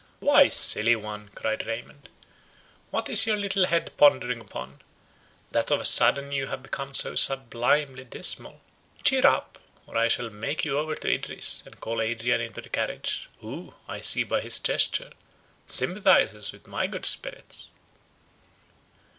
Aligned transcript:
"Why, 0.19 0.47
silly 0.47 0.95
one," 0.95 1.29
cried 1.35 1.67
Raymond, 1.67 2.09
"what 2.89 3.07
is 3.07 3.27
your 3.27 3.37
little 3.37 3.67
head 3.67 3.95
pondering 3.97 4.39
upon, 4.41 4.81
that 5.51 5.69
of 5.69 5.79
a 5.79 5.85
sudden 5.85 6.31
you 6.31 6.47
have 6.47 6.63
become 6.63 6.95
so 6.95 7.13
sublimely 7.13 8.03
dismal? 8.03 8.61
Cheer 9.03 9.27
up, 9.27 9.59
or 9.85 9.95
I 9.97 10.07
shall 10.07 10.31
make 10.31 10.65
you 10.65 10.75
over 10.79 10.95
to 10.95 11.07
Idris, 11.13 11.61
and 11.67 11.79
call 11.79 12.01
Adrian 12.01 12.41
into 12.41 12.61
the 12.61 12.69
carriage, 12.69 13.29
who, 13.41 13.75
I 13.87 14.01
see 14.01 14.23
by 14.23 14.41
his 14.41 14.57
gesture, 14.57 15.11
sympathizes 15.67 16.51
with 16.51 16.65
my 16.65 16.87
good 16.87 17.05
spirits." 17.05 17.69